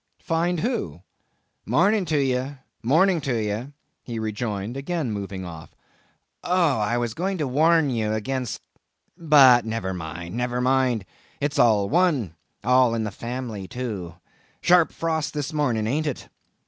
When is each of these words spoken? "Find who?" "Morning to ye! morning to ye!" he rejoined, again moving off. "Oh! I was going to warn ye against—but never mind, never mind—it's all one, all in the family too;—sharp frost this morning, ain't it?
"Find 0.23 0.61
who?" 0.61 1.01
"Morning 1.63 2.05
to 2.05 2.17
ye! 2.17 2.53
morning 2.81 3.21
to 3.21 3.35
ye!" 3.35 3.67
he 4.01 4.17
rejoined, 4.17 4.75
again 4.75 5.11
moving 5.11 5.45
off. 5.45 5.75
"Oh! 6.43 6.79
I 6.79 6.97
was 6.97 7.13
going 7.13 7.37
to 7.37 7.47
warn 7.47 7.91
ye 7.91 8.01
against—but 8.01 9.63
never 9.63 9.93
mind, 9.93 10.33
never 10.35 10.59
mind—it's 10.59 11.59
all 11.59 11.87
one, 11.87 12.33
all 12.63 12.95
in 12.95 13.03
the 13.03 13.11
family 13.11 13.67
too;—sharp 13.67 14.91
frost 14.91 15.35
this 15.35 15.53
morning, 15.53 15.85
ain't 15.85 16.07
it? 16.07 16.29